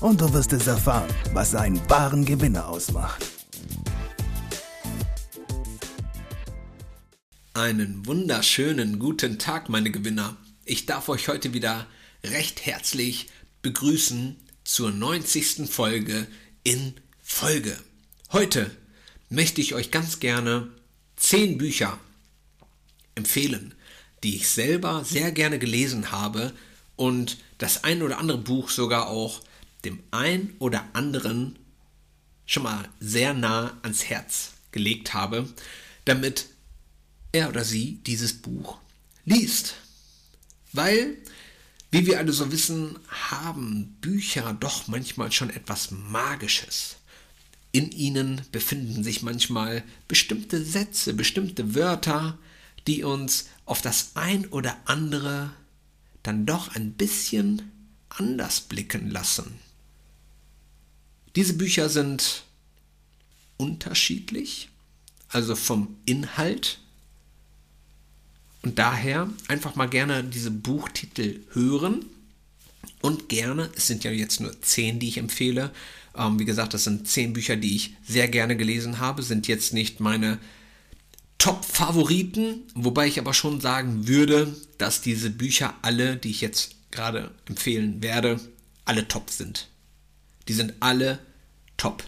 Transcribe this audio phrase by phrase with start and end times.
[0.00, 3.24] und du wirst es erfahren, was einen wahren Gewinner ausmacht.
[7.54, 10.36] Einen wunderschönen guten Tag, meine Gewinner.
[10.64, 11.86] Ich darf euch heute wieder
[12.24, 13.28] recht herzlich
[13.62, 15.68] begrüßen zur 90.
[15.68, 16.28] Folge
[16.62, 17.76] in Folge.
[18.30, 18.70] Heute
[19.28, 20.68] möchte ich euch ganz gerne
[21.16, 21.98] 10 Bücher
[23.16, 23.74] empfehlen,
[24.22, 26.52] die ich selber sehr gerne gelesen habe
[26.94, 29.40] und das ein oder andere Buch sogar auch
[29.84, 31.58] dem ein oder anderen
[32.46, 35.48] schon mal sehr nah ans Herz gelegt habe,
[36.04, 36.46] damit
[37.32, 38.78] er oder sie dieses Buch
[39.24, 39.74] liest.
[40.72, 41.16] Weil,
[41.90, 42.98] wie wir alle so wissen,
[43.30, 46.96] haben Bücher doch manchmal schon etwas Magisches.
[47.70, 52.38] In ihnen befinden sich manchmal bestimmte Sätze, bestimmte Wörter,
[52.86, 55.50] die uns auf das ein oder andere
[56.22, 57.70] dann doch ein bisschen
[58.08, 59.58] anders blicken lassen.
[61.38, 62.42] Diese Bücher sind
[63.58, 64.70] unterschiedlich,
[65.28, 66.80] also vom Inhalt.
[68.62, 72.04] Und daher einfach mal gerne diese Buchtitel hören
[73.02, 75.70] und gerne, es sind ja jetzt nur zehn, die ich empfehle.
[76.16, 79.72] Ähm, wie gesagt, das sind zehn Bücher, die ich sehr gerne gelesen habe, sind jetzt
[79.72, 80.40] nicht meine
[81.38, 87.30] Top-Favoriten, wobei ich aber schon sagen würde, dass diese Bücher alle, die ich jetzt gerade
[87.46, 88.40] empfehlen werde,
[88.84, 89.68] alle top sind.
[90.48, 91.20] Die sind alle
[91.78, 92.04] top.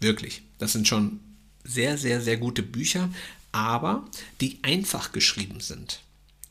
[0.00, 0.42] Wirklich.
[0.58, 1.20] Das sind schon
[1.64, 3.08] sehr, sehr, sehr gute Bücher,
[3.52, 4.04] aber
[4.42, 6.02] die einfach geschrieben sind.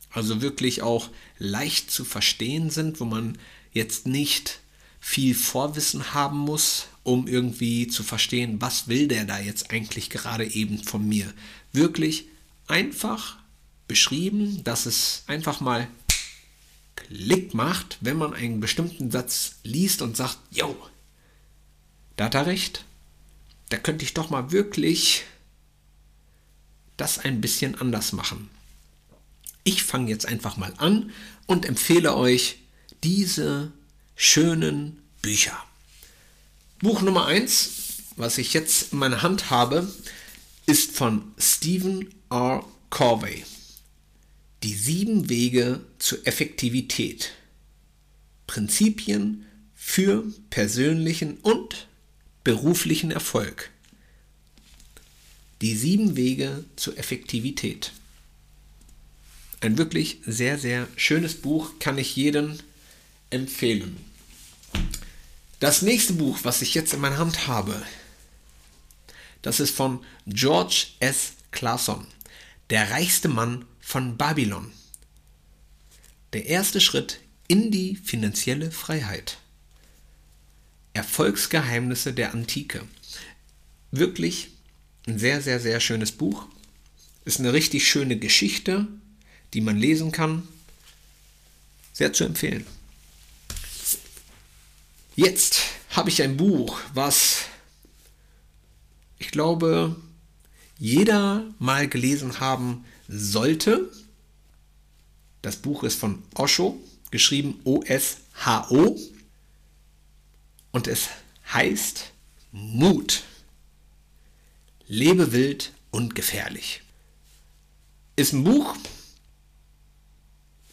[0.09, 3.37] Also wirklich auch leicht zu verstehen sind, wo man
[3.71, 4.59] jetzt nicht
[4.99, 10.45] viel Vorwissen haben muss, um irgendwie zu verstehen, was will der da jetzt eigentlich gerade
[10.45, 11.31] eben von mir.
[11.73, 12.25] Wirklich
[12.67, 13.37] einfach
[13.87, 15.87] beschrieben, dass es einfach mal
[16.95, 20.75] Klick macht, wenn man einen bestimmten Satz liest und sagt, yo,
[22.15, 22.85] da hat er recht.
[23.69, 25.23] Da könnte ich doch mal wirklich
[26.97, 28.49] das ein bisschen anders machen.
[29.63, 31.11] Ich fange jetzt einfach mal an
[31.47, 32.59] und empfehle euch
[33.03, 33.71] diese
[34.15, 35.57] schönen Bücher.
[36.79, 37.71] Buch Nummer 1,
[38.15, 39.91] was ich jetzt in meiner Hand habe,
[40.65, 42.63] ist von Stephen R.
[42.89, 43.43] Corvey.
[44.63, 47.33] Die sieben Wege zur Effektivität.
[48.47, 51.87] Prinzipien für persönlichen und
[52.45, 53.71] beruflichen Erfolg.
[55.61, 57.91] Die sieben Wege zur Effektivität.
[59.61, 62.59] Ein wirklich sehr, sehr schönes Buch, kann ich jedem
[63.31, 63.97] empfehlen.
[65.59, 67.81] Das nächste Buch, was ich jetzt in meiner Hand habe,
[69.41, 71.33] das ist von George S.
[71.49, 72.05] Clason,
[72.69, 74.71] der reichste Mann von Babylon.
[76.33, 79.39] Der erste Schritt in die finanzielle Freiheit.
[80.95, 82.81] Erfolgsgeheimnisse der Antike.
[83.91, 84.49] Wirklich
[85.07, 86.47] ein sehr, sehr, sehr schönes Buch.
[87.25, 88.87] Ist eine richtig schöne Geschichte,
[89.53, 90.47] die man lesen kann.
[91.91, 92.65] Sehr zu empfehlen.
[95.15, 97.45] Jetzt habe ich ein Buch, was
[99.17, 99.95] ich glaube,
[100.77, 103.91] jeder mal gelesen haben sollte.
[105.41, 106.79] Das Buch ist von Osho,
[107.11, 108.97] geschrieben O-S-H-O.
[110.75, 111.07] Und es
[111.53, 112.11] heißt
[112.51, 113.23] Mut.
[114.87, 116.81] Lebe wild und gefährlich.
[118.17, 118.75] Ist ein Buch,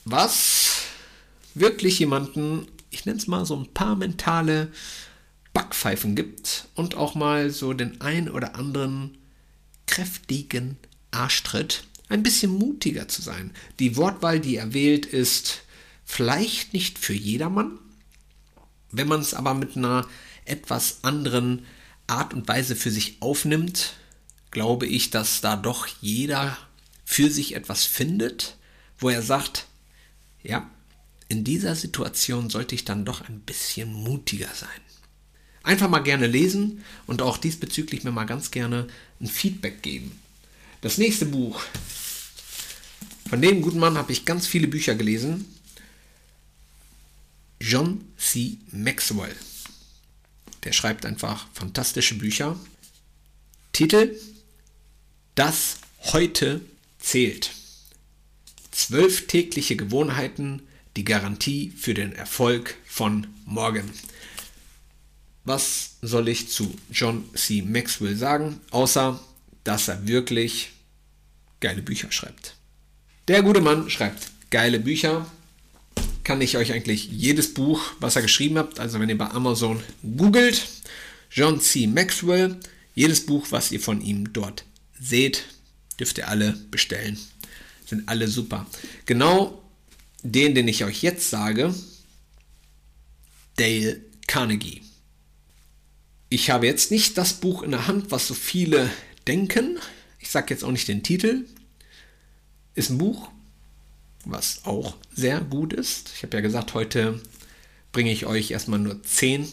[0.05, 0.87] was
[1.55, 4.73] wirklich jemanden, ich nenne es mal so ein paar mentale
[5.53, 9.17] Backpfeifen gibt und auch mal so den ein oder anderen
[9.87, 10.79] kräftigen
[11.13, 13.53] Arschtritt, ein bisschen mutiger zu sein.
[13.79, 15.63] Die Wortwahl, die er wählt, ist
[16.05, 17.79] vielleicht nicht für jedermann,
[18.93, 20.07] wenn man es aber mit einer
[20.45, 21.67] etwas anderen
[22.07, 23.95] Art und Weise für sich aufnimmt,
[24.51, 26.57] glaube ich, dass da doch jeder
[27.05, 28.57] für sich etwas findet,
[28.99, 29.67] wo er sagt,
[30.43, 30.71] ja,
[31.29, 34.69] in dieser Situation sollte ich dann doch ein bisschen mutiger sein.
[35.63, 38.89] Einfach mal gerne lesen und auch diesbezüglich mir mal ganz gerne
[39.21, 40.13] ein Feedback geben.
[40.81, 41.63] Das nächste Buch.
[43.29, 45.47] Von dem guten Mann habe ich ganz viele Bücher gelesen.
[47.63, 48.59] John C.
[48.73, 49.37] Maxwell.
[50.65, 52.59] Der schreibt einfach fantastische Bücher.
[53.73, 54.19] Titel
[55.37, 55.79] Das
[56.13, 56.61] heute
[56.99, 57.53] zählt.
[58.73, 60.63] Zwölf tägliche Gewohnheiten,
[60.97, 63.89] die Garantie für den Erfolg von morgen.
[65.45, 67.63] Was soll ich zu John C.
[67.63, 69.21] Maxwell sagen, außer
[69.63, 70.71] dass er wirklich
[71.61, 72.57] geile Bücher schreibt.
[73.29, 75.31] Der gute Mann schreibt geile Bücher.
[76.25, 79.83] Kann ich euch eigentlich jedes Buch, was er geschrieben hat, also wenn ihr bei Amazon
[80.17, 80.67] googelt,
[81.31, 81.87] John C.
[81.87, 82.61] Maxwell,
[82.95, 84.65] jedes Buch, was ihr von ihm dort
[85.01, 85.45] seht,
[85.99, 87.19] dürft ihr alle bestellen.
[87.87, 88.67] Sind alle super.
[89.07, 89.63] Genau
[90.23, 91.75] den, den ich euch jetzt sage,
[93.57, 94.83] Dale Carnegie.
[96.29, 98.91] Ich habe jetzt nicht das Buch in der Hand, was so viele
[99.27, 99.79] denken.
[100.19, 101.45] Ich sage jetzt auch nicht den Titel.
[102.75, 103.31] Ist ein Buch,
[104.25, 106.13] was auch sehr gut ist.
[106.17, 107.21] Ich habe ja gesagt, heute
[107.93, 109.51] bringe ich euch erstmal nur 10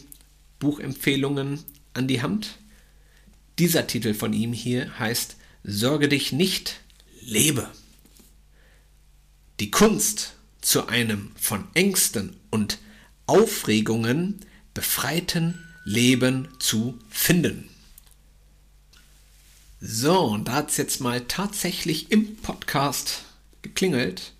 [0.59, 1.63] Buchempfehlungen
[1.93, 2.57] an die Hand.
[3.57, 6.79] Dieser Titel von ihm hier heißt Sorge dich nicht,
[7.21, 7.69] lebe.
[9.59, 12.79] Die Kunst zu einem von Ängsten und
[13.25, 17.69] Aufregungen befreiten Leben zu finden.
[19.81, 23.23] So, und da hat es jetzt mal tatsächlich im Podcast
[23.61, 24.33] geklingelt.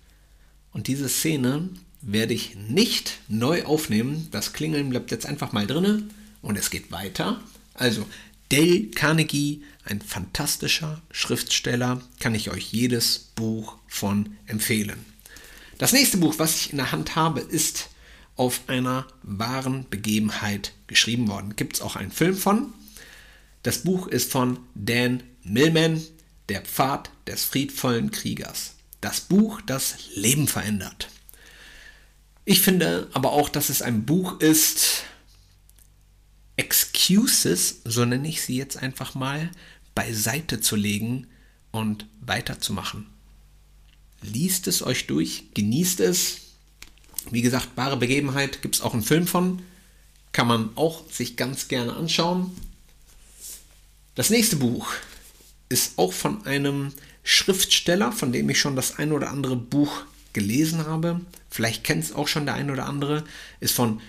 [0.72, 1.68] Und diese Szene
[2.00, 4.28] werde ich nicht neu aufnehmen.
[4.30, 6.04] Das Klingeln bleibt jetzt einfach mal drinne
[6.42, 7.40] und es geht weiter.
[7.74, 8.06] Also,
[8.50, 15.04] Dale Carnegie, ein fantastischer Schriftsteller, kann ich euch jedes Buch von empfehlen.
[15.78, 17.90] Das nächste Buch, was ich in der Hand habe, ist
[18.36, 21.54] auf einer wahren Begebenheit geschrieben worden.
[21.56, 22.72] Gibt es auch einen Film von.
[23.62, 26.02] Das Buch ist von Dan Millman,
[26.48, 28.74] Der Pfad des friedvollen Kriegers.
[29.00, 31.08] Das Buch, das Leben verändert.
[32.44, 35.04] Ich finde aber auch, dass es ein Buch ist,
[36.56, 39.50] Excuses, so nenne ich sie jetzt einfach mal,
[39.94, 41.26] beiseite zu legen
[41.70, 43.06] und weiterzumachen.
[44.20, 46.40] Liest es euch durch, genießt es.
[47.30, 49.62] Wie gesagt, wahre Begebenheit gibt es auch einen Film von.
[50.32, 52.54] Kann man auch sich ganz gerne anschauen.
[54.14, 54.92] Das nächste Buch
[55.70, 60.02] ist auch von einem Schriftsteller, von dem ich schon das ein oder andere Buch
[60.32, 61.20] gelesen habe.
[61.50, 63.24] Vielleicht kennt es auch schon der ein oder andere.
[63.60, 64.00] Ist von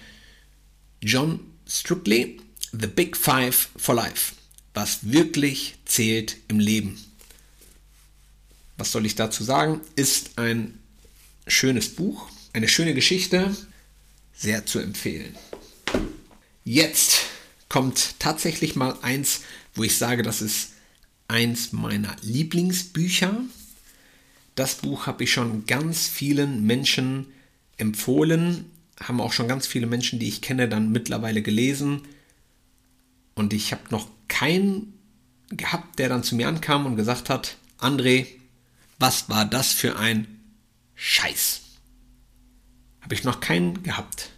[1.01, 2.39] John Strictly,
[2.71, 4.35] The Big Five for Life.
[4.73, 7.03] Was wirklich zählt im Leben.
[8.77, 9.81] Was soll ich dazu sagen?
[9.95, 10.79] Ist ein
[11.47, 13.55] schönes Buch, eine schöne Geschichte,
[14.33, 15.35] sehr zu empfehlen.
[16.63, 17.19] Jetzt
[17.69, 19.41] kommt tatsächlich mal eins,
[19.75, 20.71] wo ich sage, das ist
[21.31, 23.35] eins meiner Lieblingsbücher.
[24.55, 27.27] Das Buch habe ich schon ganz vielen Menschen
[27.77, 28.65] empfohlen,
[29.01, 32.01] haben auch schon ganz viele Menschen, die ich kenne, dann mittlerweile gelesen.
[33.33, 34.93] Und ich habe noch keinen
[35.49, 38.27] gehabt, der dann zu mir ankam und gesagt hat, André,
[38.99, 40.27] was war das für ein
[40.95, 41.61] Scheiß?
[43.01, 44.29] Habe ich noch keinen gehabt.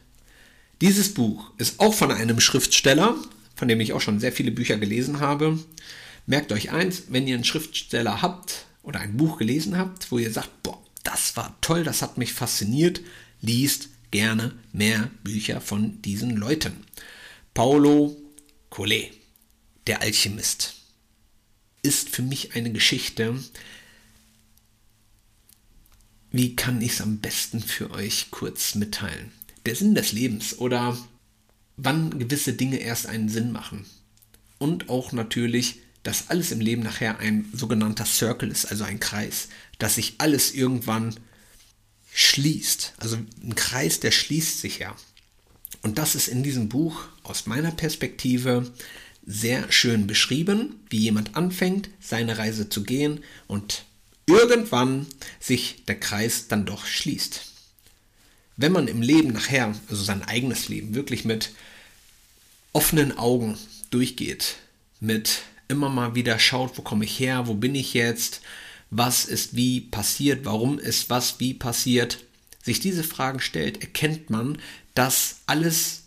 [0.80, 3.16] Dieses Buch ist auch von einem Schriftsteller,
[3.56, 5.60] von dem ich auch schon sehr viele Bücher gelesen habe.
[6.25, 10.31] Merkt euch eins, wenn ihr einen Schriftsteller habt oder ein Buch gelesen habt, wo ihr
[10.31, 13.02] sagt, boah, das war toll, das hat mich fasziniert,
[13.42, 16.86] liest gerne mehr Bücher von diesen Leuten.
[17.54, 18.16] Paulo
[18.70, 19.10] Coelho,
[19.86, 20.76] der Alchemist,
[21.81, 23.38] ist für mich eine Geschichte.
[26.31, 29.31] Wie kann ich es am besten für euch kurz mitteilen?
[29.66, 30.97] Der Sinn des Lebens oder
[31.76, 33.86] wann gewisse Dinge erst einen Sinn machen.
[34.57, 39.48] Und auch natürlich dass alles im Leben nachher ein sogenannter Circle ist, also ein Kreis,
[39.80, 41.16] dass sich alles irgendwann
[42.14, 42.94] schließt.
[42.98, 44.95] Also ein Kreis, der schließt sich ja.
[45.81, 48.72] Und das ist in diesem Buch aus meiner Perspektive
[49.26, 53.86] sehr schön beschrieben, wie jemand anfängt, seine Reise zu gehen und
[54.26, 55.07] irgendwann
[55.40, 57.42] sich der Kreis dann doch schließt.
[58.57, 61.52] Wenn man im Leben nachher, also sein eigenes Leben, wirklich mit
[62.74, 63.57] offenen Augen
[63.90, 64.56] durchgeht,
[65.00, 68.42] mit immer mal wieder schaut, wo komme ich her, wo bin ich jetzt,
[68.90, 72.20] was ist wie passiert, warum ist was wie passiert,
[72.64, 74.58] sich diese Fragen stellt, erkennt man,
[74.94, 76.04] dass alles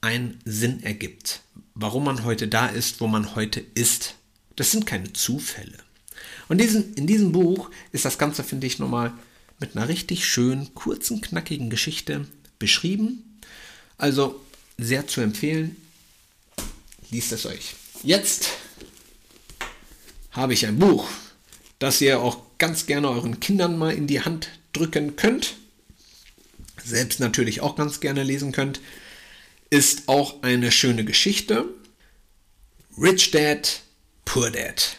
[0.00, 1.42] einen Sinn ergibt.
[1.74, 4.14] Warum man heute da ist, wo man heute ist.
[4.56, 5.78] Das sind keine Zufälle.
[6.48, 9.12] Und diesen, in diesem Buch ist das Ganze, finde ich, nochmal
[9.60, 12.26] mit einer richtig schönen, kurzen, knackigen Geschichte
[12.58, 13.38] beschrieben.
[13.98, 14.40] Also
[14.78, 15.76] sehr zu empfehlen.
[17.10, 17.76] Liest es euch.
[18.02, 18.48] Jetzt
[20.30, 21.08] habe ich ein Buch,
[21.78, 25.56] das ihr auch ganz gerne euren Kindern mal in die Hand drücken könnt,
[26.84, 28.80] selbst natürlich auch ganz gerne lesen könnt,
[29.70, 31.66] ist auch eine schöne Geschichte.
[32.98, 33.82] Rich Dad,
[34.24, 34.96] Poor Dad.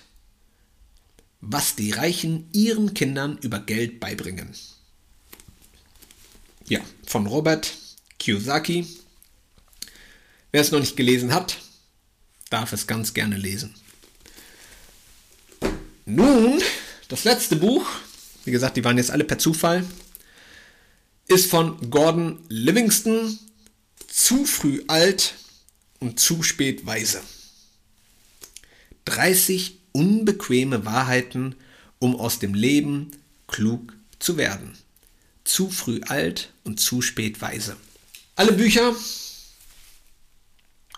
[1.42, 4.50] Was die Reichen ihren Kindern über Geld beibringen.
[6.68, 7.74] Ja, von Robert
[8.20, 8.86] Kiyosaki.
[10.52, 11.58] Wer es noch nicht gelesen hat,
[12.50, 13.74] darf es ganz gerne lesen.
[16.14, 16.62] Nun,
[17.08, 17.88] das letzte Buch,
[18.44, 19.86] wie gesagt, die waren jetzt alle per Zufall,
[21.28, 23.40] ist von Gordon Livingston,
[24.08, 25.36] Zu früh alt
[26.00, 27.22] und zu spät weise.
[29.06, 31.56] 30 unbequeme Wahrheiten,
[32.00, 33.12] um aus dem Leben
[33.48, 34.78] klug zu werden.
[35.46, 37.78] Zu früh alt und zu spät weise.
[38.36, 38.94] Alle Bücher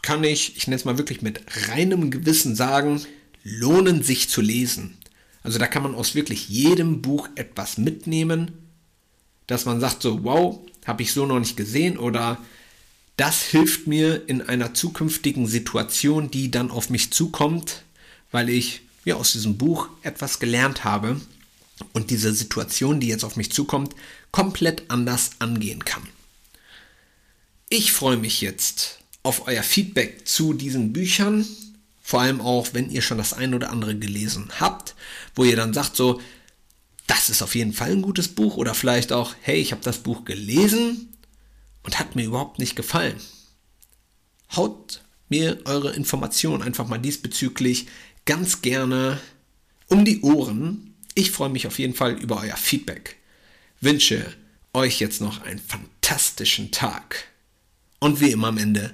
[0.02, 3.06] kann ich, ich nenne es mal wirklich mit reinem Gewissen sagen,
[3.44, 4.98] lohnen sich zu lesen.
[5.44, 8.52] Also da kann man aus wirklich jedem Buch etwas mitnehmen,
[9.48, 12.38] dass man sagt so, wow, habe ich so noch nicht gesehen oder
[13.18, 17.84] das hilft mir in einer zukünftigen Situation, die dann auf mich zukommt,
[18.32, 21.20] weil ich ja aus diesem Buch etwas gelernt habe
[21.92, 23.96] und diese Situation, die jetzt auf mich zukommt,
[24.32, 26.04] komplett anders angehen kann.
[27.70, 31.46] Ich freue mich jetzt auf euer Feedback zu diesen Büchern,
[32.14, 34.94] vor allem auch, wenn ihr schon das ein oder andere gelesen habt,
[35.34, 36.22] wo ihr dann sagt so,
[37.08, 39.98] das ist auf jeden Fall ein gutes Buch oder vielleicht auch, hey, ich habe das
[39.98, 41.12] Buch gelesen
[41.82, 43.16] und hat mir überhaupt nicht gefallen.
[44.56, 47.88] Haut mir eure Informationen einfach mal diesbezüglich
[48.26, 49.20] ganz gerne
[49.88, 50.94] um die Ohren.
[51.16, 53.16] Ich freue mich auf jeden Fall über euer Feedback.
[53.82, 54.24] Wünsche
[54.72, 57.26] euch jetzt noch einen fantastischen Tag.
[57.98, 58.94] Und wie immer am Ende,